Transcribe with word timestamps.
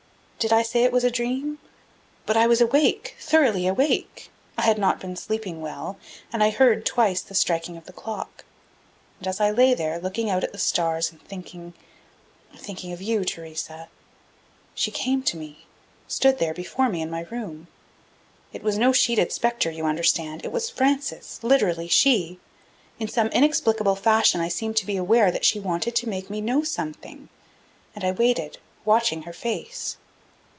"Did 0.43 0.51
I 0.51 0.63
say 0.63 0.83
it 0.83 0.91
was 0.91 1.03
a 1.03 1.11
dream? 1.11 1.59
But 2.25 2.35
I 2.35 2.47
was 2.47 2.61
awake 2.61 3.15
thoroughly 3.19 3.67
awake. 3.67 4.31
I 4.57 4.63
had 4.63 4.79
not 4.79 4.99
been 4.99 5.15
sleeping 5.15 5.61
well, 5.61 5.99
and 6.33 6.43
I 6.43 6.49
heard, 6.49 6.83
twice, 6.83 7.21
the 7.21 7.35
striking 7.35 7.77
of 7.77 7.85
the 7.85 7.93
clock. 7.93 8.43
And 9.19 9.27
as 9.27 9.39
I 9.39 9.51
lay 9.51 9.75
there, 9.75 9.99
looking 9.99 10.31
out 10.31 10.43
at 10.43 10.51
the 10.51 10.57
stars, 10.57 11.11
and 11.11 11.21
thinking 11.21 11.75
thinking 12.57 12.91
of 12.91 13.03
you, 13.03 13.23
Theresa, 13.23 13.87
she 14.73 14.89
came 14.89 15.21
to 15.21 15.37
me, 15.37 15.67
stood 16.07 16.39
there 16.39 16.55
before 16.55 16.89
me, 16.89 17.03
in 17.03 17.11
my 17.11 17.27
room. 17.29 17.67
It 18.51 18.63
was 18.63 18.79
no 18.79 18.91
sheeted 18.91 19.31
specter, 19.31 19.69
you 19.69 19.85
understand; 19.85 20.43
it 20.43 20.51
was 20.51 20.71
Frances, 20.71 21.39
literally 21.43 21.87
she. 21.87 22.39
In 22.97 23.07
some 23.07 23.27
inexplicable 23.27 23.95
fashion 23.95 24.41
I 24.41 24.47
seemed 24.47 24.75
to 24.77 24.87
be 24.87 24.97
aware 24.97 25.29
that 25.29 25.45
she 25.45 25.59
wanted 25.59 25.93
to 25.97 26.09
make 26.09 26.31
me 26.31 26.41
know 26.41 26.63
something, 26.63 27.29
and 27.93 28.03
I 28.03 28.09
waited, 28.11 28.57
watching 28.85 29.21
her 29.21 29.33
face. 29.33 29.97